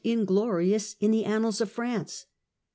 [0.03, 2.25] inglorious in the annals of France.